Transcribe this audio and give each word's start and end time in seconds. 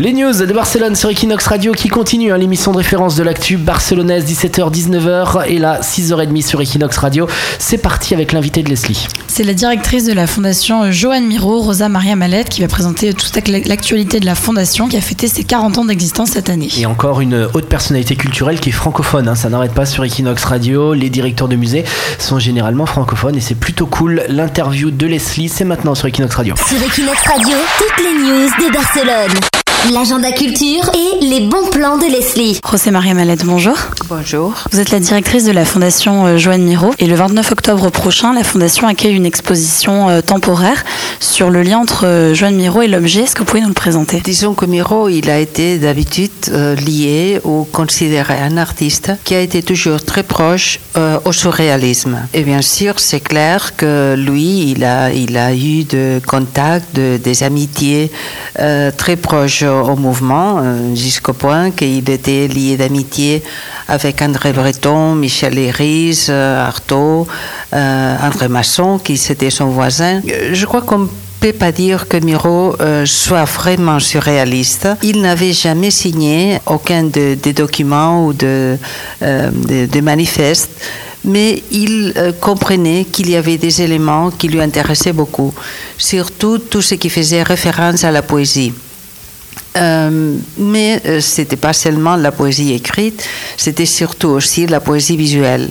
Les 0.00 0.12
news 0.12 0.32
de 0.32 0.52
Barcelone 0.52 0.96
sur 0.96 1.08
Equinox 1.08 1.46
Radio 1.46 1.70
qui 1.70 1.86
continue 1.86 2.32
hein, 2.32 2.36
l'émission 2.36 2.72
de 2.72 2.78
référence 2.78 3.14
de 3.14 3.22
l'actu 3.22 3.56
barcelonaise 3.56 4.24
17h-19h 4.24 5.46
et 5.46 5.60
là 5.60 5.82
6h30 5.82 6.44
sur 6.44 6.60
Equinox 6.60 6.98
Radio. 6.98 7.28
C'est 7.60 7.78
parti 7.78 8.12
avec 8.12 8.32
l'invité 8.32 8.64
de 8.64 8.70
Leslie. 8.70 9.06
C'est 9.28 9.44
la 9.44 9.54
directrice 9.54 10.04
de 10.04 10.12
la 10.12 10.26
fondation 10.26 10.90
Johan 10.90 11.20
Miro, 11.20 11.60
Rosa 11.60 11.88
Maria 11.88 12.16
Mallette, 12.16 12.48
qui 12.48 12.60
va 12.60 12.66
présenter 12.66 13.14
toute 13.14 13.36
l'actualité 13.68 14.18
de 14.18 14.26
la 14.26 14.34
fondation 14.34 14.88
qui 14.88 14.96
a 14.96 15.00
fêté 15.00 15.28
ses 15.28 15.44
40 15.44 15.78
ans 15.78 15.84
d'existence 15.84 16.30
cette 16.30 16.50
année. 16.50 16.70
Et 16.76 16.86
encore 16.86 17.20
une 17.20 17.48
haute 17.54 17.68
personnalité 17.68 18.16
culturelle 18.16 18.58
qui 18.58 18.70
est 18.70 18.72
francophone, 18.72 19.28
hein, 19.28 19.36
ça 19.36 19.48
n'arrête 19.48 19.74
pas 19.74 19.86
sur 19.86 20.02
Equinox 20.02 20.42
Radio. 20.42 20.92
Les 20.92 21.08
directeurs 21.08 21.46
de 21.46 21.54
musées 21.54 21.84
sont 22.18 22.40
généralement 22.40 22.86
francophones 22.86 23.36
et 23.36 23.40
c'est 23.40 23.54
plutôt 23.54 23.86
cool. 23.86 24.24
L'interview 24.28 24.90
de 24.90 25.06
Leslie, 25.06 25.48
c'est 25.48 25.64
maintenant 25.64 25.94
sur 25.94 26.08
Equinox 26.08 26.34
Radio. 26.34 26.56
Sur 26.56 26.82
Equinox 26.82 27.22
Radio, 27.28 27.56
toutes 27.78 28.04
les 28.04 28.24
news 28.24 28.48
de 28.58 28.72
Barcelone 28.72 29.40
l'agenda 29.92 30.32
culture 30.32 30.90
et 30.94 31.24
les 31.24 31.40
bons 31.40 31.68
plans 31.70 31.98
de 31.98 32.06
Leslie. 32.06 32.58
José 32.70 32.90
Maria 32.90 33.12
Malette, 33.12 33.44
bonjour. 33.44 33.76
Bonjour. 34.08 34.54
Vous 34.72 34.80
êtes 34.80 34.90
la 34.90 35.00
directrice 35.00 35.44
de 35.44 35.52
la 35.52 35.64
Fondation 35.64 36.26
euh, 36.26 36.38
Joanne 36.38 36.62
Miro 36.62 36.92
et 36.98 37.06
le 37.06 37.14
29 37.14 37.52
octobre 37.52 37.90
prochain, 37.90 38.32
la 38.32 38.44
Fondation 38.44 38.86
accueille 38.86 39.14
une 39.14 39.26
exposition 39.26 40.08
euh, 40.08 40.20
temporaire 40.22 40.84
sur 41.20 41.50
le 41.50 41.62
lien 41.62 41.78
entre 41.78 42.06
euh, 42.06 42.34
Joanne 42.34 42.56
Miro 42.56 42.82
et 42.82 42.88
l'objet. 42.88 43.22
Est-ce 43.22 43.34
que 43.34 43.40
vous 43.40 43.44
pouvez 43.44 43.60
nous 43.60 43.68
le 43.68 43.74
présenter? 43.74 44.20
Disons 44.24 44.54
que 44.54 44.64
Miro, 44.64 45.08
il 45.08 45.28
a 45.28 45.38
été 45.38 45.78
d'habitude 45.78 46.30
lié 46.86 47.40
ou 47.44 47.66
considéré 47.70 48.34
un 48.40 48.56
artiste 48.56 49.12
qui 49.24 49.34
a 49.34 49.40
été 49.40 49.62
toujours 49.62 50.02
très 50.02 50.22
proche 50.22 50.80
au 51.24 51.32
surréalisme. 51.32 52.18
Et 52.32 52.42
bien 52.42 52.62
sûr, 52.62 53.00
c'est 53.00 53.20
clair 53.20 53.76
que 53.76 54.14
lui, 54.16 54.70
il 54.70 54.84
a, 54.84 55.10
il 55.10 55.36
a 55.36 55.54
eu 55.54 55.84
de 55.84 56.20
contacts, 56.26 56.94
de, 56.94 57.18
des 57.22 57.42
amitiés 57.42 58.10
très 58.96 59.16
proches 59.16 59.64
au 59.82 59.96
mouvement 59.96 60.58
euh, 60.58 60.94
jusqu'au 60.94 61.32
point 61.32 61.70
qu'il 61.70 62.08
était 62.08 62.48
lié 62.48 62.76
d'amitié 62.76 63.42
avec 63.88 64.22
André 64.22 64.52
Breton, 64.52 65.14
Michel 65.14 65.58
Héris, 65.58 66.26
euh, 66.28 66.66
Artaud, 66.66 67.26
euh, 67.72 68.16
André 68.22 68.48
Masson, 68.48 68.98
qui 68.98 69.16
c'était 69.16 69.50
son 69.50 69.66
voisin. 69.66 70.20
Je 70.52 70.66
crois 70.66 70.82
qu'on 70.82 71.08
peut 71.40 71.52
pas 71.52 71.72
dire 71.72 72.08
que 72.08 72.16
Miro 72.16 72.74
soit 73.04 73.44
vraiment 73.44 74.00
surréaliste. 74.00 74.88
Il 75.02 75.20
n'avait 75.20 75.52
jamais 75.52 75.90
signé 75.90 76.58
aucun 76.64 77.04
des 77.04 77.36
de 77.36 77.52
documents 77.52 78.24
ou 78.24 78.32
de, 78.32 78.78
manifestes, 80.00 80.70
mais 81.24 81.62
il 81.70 82.14
comprenait 82.40 83.04
qu'il 83.04 83.28
y 83.28 83.36
avait 83.36 83.58
des 83.58 83.82
éléments 83.82 84.30
qui 84.30 84.48
lui 84.48 84.62
intéressaient 84.62 85.12
beaucoup, 85.12 85.52
surtout 85.98 86.56
tout 86.56 86.80
ce 86.80 86.94
qui 86.94 87.10
faisait 87.10 87.42
référence 87.42 88.04
à 88.04 88.10
la 88.10 88.22
poésie. 88.22 88.72
Euh, 89.76 90.36
mais 90.56 91.00
euh, 91.04 91.20
ce 91.20 91.40
n'était 91.40 91.56
pas 91.56 91.72
seulement 91.72 92.16
la 92.16 92.30
poésie 92.30 92.72
écrite, 92.74 93.26
c'était 93.56 93.86
surtout 93.86 94.28
aussi 94.28 94.66
la 94.66 94.80
poésie 94.80 95.16
visuelle. 95.16 95.68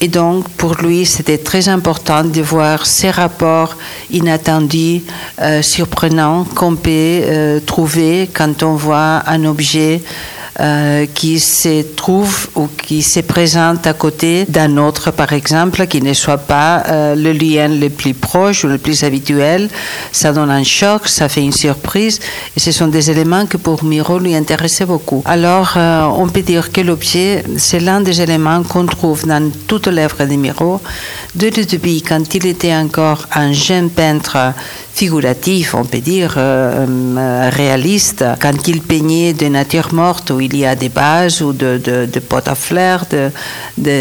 Et 0.00 0.08
donc, 0.08 0.48
pour 0.50 0.74
lui, 0.74 1.06
c'était 1.06 1.38
très 1.38 1.68
important 1.68 2.22
de 2.22 2.42
voir 2.42 2.86
ces 2.86 3.10
rapports 3.10 3.76
inattendus, 4.10 5.02
euh, 5.40 5.62
surprenants 5.62 6.44
qu'on 6.44 6.76
peut 6.76 7.60
trouver 7.64 8.28
quand 8.32 8.62
on 8.62 8.74
voit 8.74 9.22
un 9.26 9.44
objet 9.46 10.02
euh, 10.58 11.06
qui 11.12 11.38
se 11.38 11.82
trouve 11.82 12.48
ou 12.54 12.68
qui 12.68 13.02
se 13.02 13.20
présente 13.20 13.86
à 13.86 13.92
côté 13.92 14.44
d'un 14.48 14.76
autre, 14.78 15.10
par 15.10 15.32
exemple, 15.32 15.86
qui 15.86 16.00
ne 16.00 16.14
soit 16.14 16.38
pas 16.38 16.82
euh, 16.88 17.14
le 17.14 17.32
lien 17.32 17.68
le 17.68 17.90
plus 17.90 18.14
proche 18.14 18.64
ou 18.64 18.68
le 18.68 18.78
plus 18.78 19.04
habituel. 19.04 19.68
Ça 20.12 20.32
donne 20.32 20.50
un 20.50 20.62
choc, 20.62 21.08
ça 21.08 21.28
fait 21.28 21.42
une 21.42 21.52
surprise, 21.52 22.20
et 22.56 22.60
ce 22.60 22.72
sont 22.72 22.86
des 22.88 23.10
éléments 23.10 23.46
que 23.46 23.56
pour 23.56 23.84
Miro 23.84 24.18
lui 24.18 24.34
intéressaient 24.34 24.86
beaucoup. 24.86 25.22
Alors, 25.26 25.74
euh, 25.76 26.04
on 26.04 26.28
peut 26.28 26.42
dire 26.42 26.72
que 26.72 26.80
l'objet, 26.80 27.44
c'est 27.58 27.80
l'un 27.80 28.00
des 28.00 28.22
éléments 28.22 28.62
qu'on 28.62 28.86
trouve 28.86 29.26
dans 29.26 29.50
toute 29.66 29.88
l'œuvre 29.88 30.24
de 30.24 30.36
Miro, 30.36 30.80
de 31.34 31.50
depuis 31.50 32.02
quand 32.02 32.34
il 32.34 32.46
était 32.46 32.74
encore 32.74 33.26
un 33.34 33.52
jeune 33.52 33.90
peintre 33.90 34.52
figuratif, 34.96 35.74
on 35.74 35.84
peut 35.84 36.00
dire, 36.00 36.36
euh, 36.38 36.86
euh, 36.88 37.50
réaliste. 37.52 38.24
Quand 38.40 38.66
il 38.66 38.80
peignait 38.80 39.34
de 39.34 39.46
nature 39.46 39.92
morte 39.92 40.30
où 40.30 40.40
il 40.40 40.56
y 40.56 40.64
a 40.64 40.74
des 40.74 40.88
bases 40.88 41.42
ou 41.42 41.52
de, 41.52 41.78
de, 41.84 42.20
potes 42.20 42.48
à 42.48 42.54
fleurs, 42.54 43.04
de, 43.10 43.30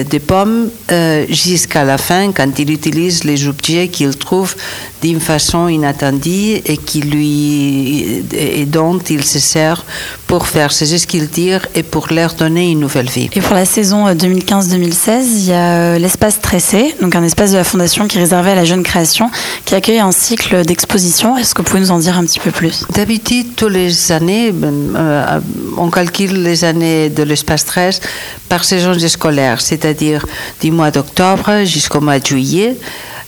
de, 0.03 0.17
pommes, 0.19 0.69
euh, 0.93 1.25
jusqu'à 1.29 1.83
la 1.83 1.97
fin, 1.97 2.31
quand 2.31 2.57
il 2.59 2.71
utilise 2.71 3.25
les 3.25 3.45
objets 3.45 3.89
qu'il 3.89 4.15
trouve 4.15 4.55
d'une 5.01 5.19
façon 5.19 5.67
inattendue 5.67 6.61
et, 6.65 6.77
qui 6.77 7.01
lui, 7.01 8.23
et 8.31 8.65
dont 8.65 8.97
il 8.99 9.25
se 9.25 9.39
sert 9.39 9.83
pour 10.27 10.47
faire 10.47 10.71
ses 10.71 10.97
sculptures 10.97 11.61
et 11.75 11.83
pour 11.83 12.07
leur 12.11 12.33
donner 12.33 12.71
une 12.71 12.79
nouvelle 12.79 13.09
vie. 13.09 13.29
Et 13.33 13.41
pour 13.41 13.55
la 13.55 13.65
saison 13.65 14.07
2015-2016, 14.13 15.23
il 15.23 15.45
y 15.45 15.53
a 15.53 15.99
l'espace 15.99 16.41
Tressé, 16.41 16.95
donc 17.01 17.15
un 17.15 17.23
espace 17.23 17.51
de 17.51 17.57
la 17.57 17.63
Fondation 17.63 18.07
qui 18.07 18.17
est 18.17 18.21
réservé 18.21 18.51
à 18.51 18.55
la 18.55 18.65
jeune 18.65 18.83
création, 18.83 19.29
qui 19.65 19.75
accueille 19.75 19.99
un 19.99 20.11
cycle 20.11 20.65
d'exposition 20.65 21.35
est-ce 21.37 21.53
que 21.53 21.61
vous 21.61 21.67
pouvez 21.67 21.81
nous 21.81 21.91
en 21.91 21.99
dire 21.99 22.17
un 22.17 22.25
petit 22.25 22.39
peu 22.39 22.51
plus? 22.51 22.85
D'habitude, 22.93 23.55
toutes 23.55 23.71
les 23.71 24.11
années, 24.11 24.51
ben, 24.51 24.73
euh, 24.95 25.39
on 25.77 25.89
calcule 25.89 26.43
les 26.43 26.63
années 26.63 27.09
de 27.09 27.23
l'espace 27.23 27.65
13 27.65 28.01
par 28.49 28.63
saison 28.63 28.97
scolaire, 29.07 29.61
c'est-à-dire 29.61 30.25
du 30.61 30.71
mois 30.71 30.91
d'octobre 30.91 31.63
jusqu'au 31.65 32.01
mois 32.01 32.19
de 32.19 32.25
juillet. 32.25 32.75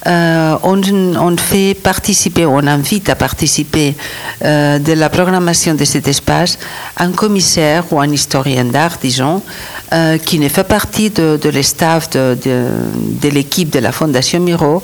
Euh, 0.06 0.56
on, 0.64 1.36
fait 1.38 1.74
participer, 1.74 2.46
on 2.46 2.60
invite 2.60 3.10
à 3.10 3.16
participer 3.16 3.96
euh, 4.46 4.80
de 4.80 4.94
la 4.94 5.10
programmation 5.10 5.74
de 5.74 5.84
cet 5.84 6.08
espace 6.08 6.58
un 7.00 7.12
commissaire 7.12 7.84
ou 7.92 8.00
un 8.00 8.12
historien 8.12 8.66
d'art, 8.66 8.98
disons, 9.02 9.42
euh, 9.94 10.18
qui 10.18 10.40
ne 10.40 10.50
fait 10.50 10.64
partie 10.64 11.10
de, 11.10 11.40
de 11.42 13.30
l'équipe 13.30 13.70
de 13.70 13.80
la 13.80 13.92
Fondation 13.92 14.40
Miro, 14.40 14.84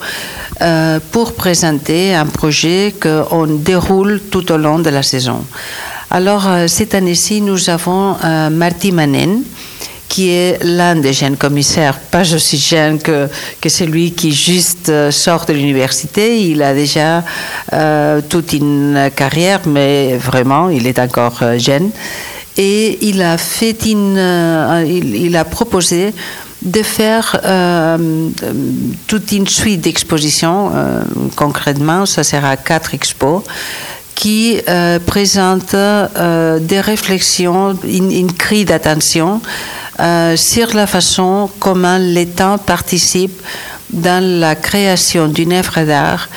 pour 1.12 1.34
présenter 1.34 2.16
un 2.16 2.26
projet 2.28 2.94
qu'on 3.02 3.48
déroule 3.48 4.22
tout 4.32 4.50
au 4.52 4.58
long 4.58 4.80
de 4.80 4.90
la 4.90 5.04
saison. 5.04 5.44
Alors, 6.10 6.48
cette 6.68 6.96
année-ci, 6.96 7.42
nous 7.42 7.70
avons 7.70 8.16
Marty 8.50 8.92
Manen, 8.92 9.42
qui 10.14 10.30
est 10.30 10.64
l'un 10.64 10.96
des 10.96 11.12
jeunes 11.12 11.38
commissaires, 11.38 11.98
pas 11.98 12.36
aussi 12.36 12.60
jeune 12.60 13.00
que, 13.00 13.28
que 13.60 13.68
celui 13.68 14.12
qui 14.12 14.32
juste 14.32 14.90
euh, 14.90 15.10
sort 15.10 15.46
de 15.48 15.54
l'université. 15.54 16.40
Il 16.40 16.62
a 16.62 16.76
déjà 16.76 17.24
euh, 17.74 18.22
toute 18.30 18.54
une 18.54 19.10
carrière, 19.16 19.62
mais 19.66 20.16
vraiment, 20.18 20.70
il 20.70 20.86
est 20.86 21.00
encore 21.00 21.40
euh, 21.42 21.58
jeune. 21.58 21.90
Et 22.58 23.00
il 23.02 23.24
a 23.24 23.40
fait 23.40 23.86
une, 23.88 24.22
il, 24.86 25.36
a 25.36 25.46
proposé 25.46 26.14
de 26.62 26.84
faire 26.84 27.42
toute 29.08 29.32
une 29.32 29.48
suite 29.48 29.82
d'expositions. 29.82 30.72
concrètement, 31.36 32.06
ça 32.06 32.24
sera 32.24 32.56
quatre 32.56 32.94
expos 32.94 33.42
qui 34.14 34.60
présentent 35.08 35.76
des 36.62 36.80
réflexions, 36.80 37.76
une, 37.84 38.12
une 38.12 38.32
cri 38.32 38.66
d'attention 38.66 39.42
euh, 40.00 40.36
sur 40.36 40.74
la 40.74 40.88
façon 40.88 41.50
comment 41.60 41.98
l'État 41.98 42.58
participe 42.58 43.40
dans 43.92 44.24
la 44.40 44.56
création 44.56 45.28
d'une 45.28 45.54
œuvre 45.54 45.84
d'art 45.84 46.30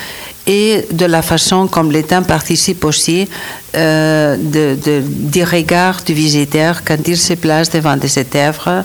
et 0.45 0.85
de 0.91 1.05
la 1.05 1.21
façon 1.21 1.67
comme 1.67 1.91
l'État 1.91 2.21
participe 2.21 2.85
aussi 2.85 3.27
euh, 3.75 4.37
de, 4.37 5.01
du 5.03 5.43
regard 5.43 6.01
du 6.05 6.13
visiteur 6.13 6.83
quand 6.85 7.07
il 7.07 7.17
se 7.17 7.33
place 7.33 7.69
devant 7.69 7.97
cette 8.07 8.35
œuvre 8.35 8.83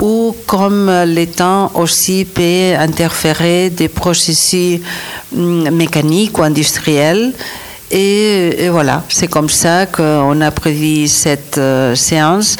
ou 0.00 0.34
comme 0.46 0.90
l'État 1.06 1.70
aussi 1.74 2.24
peut 2.24 2.74
interférer 2.76 3.70
des 3.70 3.88
processus 3.88 4.80
hum, 5.34 5.70
mécaniques 5.70 6.36
ou 6.38 6.42
industriels. 6.42 7.32
Et, 7.92 8.68
voilà, 8.70 9.04
c'est 9.08 9.28
comme 9.28 9.50
ça 9.50 9.86
qu'on 9.86 10.40
a 10.40 10.50
prévu 10.50 11.06
cette 11.06 11.58
euh, 11.58 11.94
séance 11.94 12.56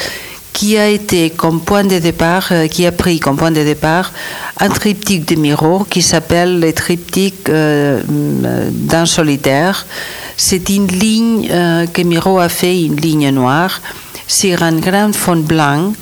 qui 0.52 0.76
a 0.76 0.88
été 0.88 1.30
comme 1.30 1.60
point 1.60 1.84
de 1.84 1.98
départ, 1.98 2.48
euh, 2.52 2.68
qui 2.68 2.86
a 2.86 2.92
pris 2.92 3.18
comme 3.20 3.36
point 3.36 3.50
de 3.50 3.62
départ 3.62 4.12
un 4.60 4.68
triptyque 4.68 5.26
de 5.26 5.34
Miro 5.36 5.84
qui 5.88 6.02
s'appelle 6.02 6.60
le 6.60 6.72
triptyque 6.72 7.48
euh, 7.48 8.00
d'un 8.08 9.06
solitaire. 9.06 9.86
C'est 10.36 10.68
une 10.68 10.86
ligne 10.86 11.48
euh, 11.50 11.86
que 11.86 12.02
Miro 12.02 12.38
a 12.38 12.48
fait, 12.48 12.82
une 12.82 12.96
ligne 12.96 13.30
noire, 13.30 13.80
sur 14.26 14.62
un 14.62 14.76
grand 14.78 15.14
fond 15.14 15.36
blanc, 15.36 15.92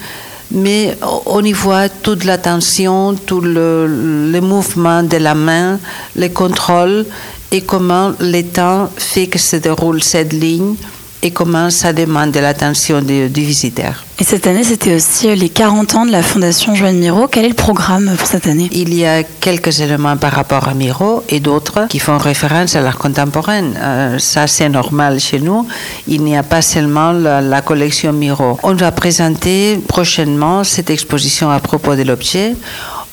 mais 0.51 0.97
on 1.27 1.45
y 1.45 1.53
voit 1.53 1.89
toute 1.89 2.25
l'attention, 2.25 3.15
tout 3.15 3.41
le, 3.41 3.87
le 4.31 4.41
mouvement 4.41 5.03
de 5.03 5.17
la 5.17 5.35
main, 5.35 5.79
le 6.17 6.29
contrôle 6.29 7.07
et 7.53 7.63
comment 7.63 8.13
le 8.21 8.43
temps 8.43 8.91
fait 8.97 9.27
que 9.27 9.39
se 9.39 9.57
déroule 9.57 10.03
cette 10.03 10.33
ligne 10.33 10.75
et 11.23 11.31
comment 11.31 11.71
ça 11.71 11.93
demande 11.93 12.31
de 12.33 12.41
l'attention 12.41 13.03
du, 13.03 13.29
du 13.29 13.43
visiteur. 13.43 14.05
Et 14.19 14.25
cette 14.25 14.47
année, 14.47 14.65
c'était 14.65 14.95
aussi 14.95 15.35
les 15.35 15.49
40 15.49 15.95
ans 15.95 16.07
de 16.07 16.13
la 16.13 16.23
Fondation 16.23 16.75
Joanne 16.75 16.99
Miro. 16.99 17.27
Quel 17.27 17.47
est 17.47 17.49
le 17.49 17.55
programme 17.55 18.15
pour 18.19 18.27
cette 18.27 18.47
année? 18.47 18.69
Il 18.73 18.93
y 18.95 19.07
a 19.07 19.23
quelques 19.23 19.81
éléments 19.81 20.17
par 20.17 20.33
rapport 20.33 20.69
à 20.69 20.75
Miro 20.75 21.25
et 21.29 21.41
d'autres 21.41 21.87
qui 21.89 21.99
font 21.99 22.19
référence 22.19 22.77
à 22.77 22.83
l'art 22.83 22.99
contemporain. 22.99 23.65
Euh, 23.77 24.19
ça, 24.19 24.47
c'est 24.47 24.69
normal 24.69 25.21
chez 25.21 25.41
nous. 25.41 25.67
Il 26.07 26.23
n'y 26.23 26.37
a 26.37 26.43
pas 26.43 26.61
seulement 26.63 27.13
la, 27.13 27.41
la, 27.41 27.63
collection 27.63 28.13
Miro. 28.13 28.59
On 28.63 28.75
va 28.75 28.93
présenter 28.93 29.81
prochainement 29.89 30.65
cette 30.65 30.91
exposition 30.91 31.51
à 31.51 31.61
propos 31.61 31.97
de 31.97 32.03
l'objet. 32.03 32.55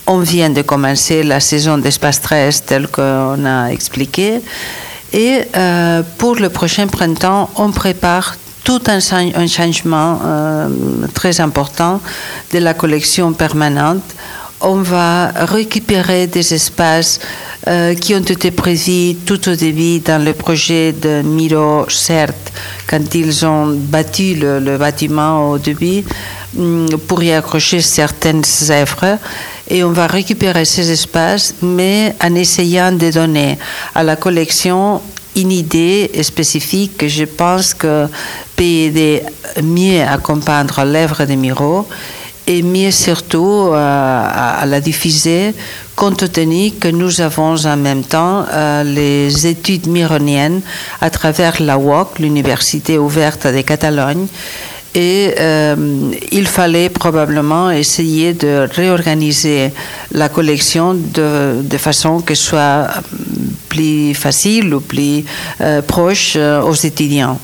On 0.08 0.20
vient 0.20 0.50
de 0.50 0.62
commencer 0.62 1.24
la 1.24 1.40
saison 1.40 1.78
d'Espace 1.78 2.22
13 2.22 2.64
telle 2.66 2.88
qu'on 2.88 3.46
a 3.46 3.68
expliqué. 3.70 4.42
Et 5.14 5.42
euh, 5.56 6.04
pour 6.18 6.36
le 6.36 6.50
prochain 6.50 6.88
printemps, 6.88 7.50
on 7.56 7.72
prépare 7.72 8.36
tout 8.64 8.82
un, 8.88 9.00
changement 9.48 10.20
euh, 10.26 10.68
très 11.14 11.40
important 11.40 12.02
de 12.54 12.60
la 12.60 12.74
collection 12.74 13.32
permanente. 13.32 14.04
On 14.60 14.78
va 14.78 15.28
récupérer 15.28 16.28
des 16.28 16.54
espaces 16.54 17.20
euh, 17.68 17.94
qui 17.94 18.16
ont 18.16 18.20
été 18.20 18.52
prévus 18.52 19.16
tout 19.26 19.48
au 19.48 19.56
début 19.56 20.00
dans 20.00 20.24
le 20.24 20.34
projet 20.34 20.92
de 20.92 21.22
Miro 21.22 21.86
certes, 21.90 22.52
quand 22.90 23.16
ils 23.16 23.46
ont 23.46 23.68
bâti 23.68 24.36
le, 24.36 24.60
le 24.60 24.78
bâtiment 24.78 25.52
au 25.52 25.58
début, 25.58 26.04
pour 27.08 27.24
y 27.24 27.32
accrocher 27.32 27.82
certaines 27.82 28.44
œuvres 28.70 29.18
et 29.70 29.84
on 29.84 29.92
va 29.92 30.08
récupérer 30.08 30.66
ces 30.66 30.92
espaces, 30.92 31.56
mais 31.62 32.16
en 32.24 32.36
essayant 32.36 32.92
de 32.92 33.12
donner 33.12 33.58
à 33.94 34.04
la 34.04 34.16
collection 34.16 35.02
une 35.36 35.52
idée 35.52 36.10
spécifique 36.22 36.98
que 36.98 37.08
je 37.08 37.26
pense 37.26 37.74
que 37.74 38.08
peut 38.56 38.64
aider 38.64 39.22
mieux 39.62 40.02
à 40.02 40.18
comprendre 40.18 40.84
l'œuvre 40.84 41.26
de 41.26 41.36
Miro 41.36 41.88
et 42.48 42.64
mieux 42.64 42.92
surtout 42.92 43.70
euh, 43.72 43.76
à, 43.76 44.66
la 44.66 44.80
diffuser 44.80 45.54
compte 45.96 46.32
tenu 46.32 46.72
que 46.72 46.88
nous 46.88 47.22
avons 47.22 47.66
en 47.66 47.78
même 47.78 48.04
temps 48.04 48.46
euh, 48.52 48.84
les 48.84 49.46
études 49.46 49.88
mironiennes 49.88 50.62
à 51.02 51.10
travers 51.10 51.62
la 51.62 51.78
UOC, 51.78 52.20
l'Université 52.20 52.98
ouverte 52.98 53.48
de 53.48 53.62
Catalogne, 53.62 54.28
et 54.96 55.36
euh, 55.40 55.76
il 56.32 56.48
fallait 56.48 56.90
probablement 56.90 57.70
essayer 57.70 58.34
de 58.34 58.68
réorganiser 58.72 59.72
la 60.12 60.30
collection 60.30 60.94
de, 60.96 61.78
façon 61.78 62.22
que 62.22 62.34
soit 62.34 62.88
plus 63.70 64.14
facile 64.14 64.74
ou 64.74 64.82
plus 64.82 65.24
euh, 65.62 65.82
proche 65.82 66.34
euh, 66.36 66.62
aux 66.62 66.74
étudiants. 66.74 67.40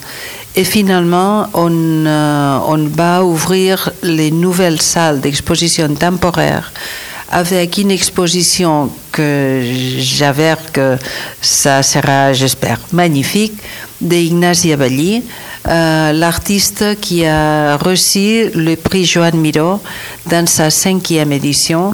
Et 0.55 0.63
finalement, 0.63 1.47
on, 1.53 1.71
euh, 2.05 2.59
on 2.67 2.87
va 2.87 3.23
ouvrir 3.23 3.91
les 4.03 4.31
nouvelles 4.31 4.81
salles 4.81 5.19
d'exposition 5.19 5.93
temporaire 5.95 6.71
avec 7.33 7.79
une 7.79 7.89
exposition 7.89 8.91
que 9.11 9.63
j'avère 9.97 10.71
que 10.71 10.97
ça 11.41 11.81
sera, 11.81 12.31
j'espère, 12.31 12.79
magnifique, 12.91 13.53
d'Ignasi 14.03 14.73
Avalli, 14.73 15.23
euh, 15.67 16.11
l'artiste 16.11 16.99
qui 16.99 17.25
a 17.25 17.77
reçu 17.77 18.49
le 18.53 18.75
prix 18.75 19.05
Joan 19.05 19.35
Miro 19.35 19.79
dans 20.29 20.45
sa 20.45 20.69
cinquième 20.69 21.31
édition. 21.31 21.93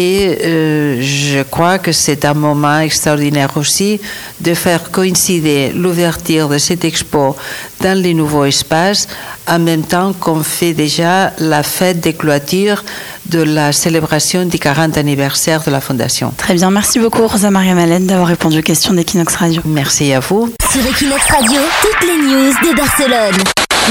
Et 0.00 0.38
euh, 0.44 0.98
je 1.02 1.42
crois 1.42 1.80
que 1.80 1.90
c'est 1.90 2.24
un 2.24 2.32
moment 2.32 2.78
extraordinaire 2.78 3.56
aussi 3.56 4.00
de 4.38 4.54
faire 4.54 4.92
coïncider 4.92 5.72
l'ouverture 5.74 6.48
de 6.48 6.56
cette 6.56 6.84
expo 6.84 7.34
dans 7.80 8.00
les 8.00 8.14
nouveaux 8.14 8.44
espaces 8.44 9.08
en 9.48 9.58
même 9.58 9.82
temps 9.82 10.12
qu'on 10.12 10.44
fait 10.44 10.72
déjà 10.72 11.32
la 11.38 11.64
fête 11.64 11.98
des 11.98 12.12
clôtures 12.12 12.84
de 13.26 13.42
la 13.42 13.72
célébration 13.72 14.44
du 14.44 14.60
40 14.60 14.96
anniversaire 14.96 15.64
de 15.64 15.72
la 15.72 15.80
Fondation. 15.80 16.32
Très 16.36 16.54
bien, 16.54 16.70
merci 16.70 17.00
beaucoup 17.00 17.26
Rosa 17.26 17.50
Maria 17.50 17.74
Malène 17.74 18.06
d'avoir 18.06 18.28
répondu 18.28 18.60
aux 18.60 18.62
questions 18.62 18.94
d'Equinox 18.94 19.34
Radio. 19.34 19.62
Merci 19.64 20.12
à 20.12 20.20
vous. 20.20 20.48
Sur 20.70 20.86
Equinox 20.86 21.24
Radio, 21.28 21.60
toutes 21.82 22.08
les 22.08 22.22
news 22.22 22.52
de 22.52 22.76
Barcelone, 22.76 23.42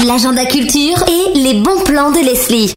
l'agenda 0.06 0.46
culture 0.46 1.04
et 1.06 1.38
les 1.38 1.60
bons 1.60 1.84
plans 1.84 2.12
de 2.12 2.20
Leslie. 2.20 2.72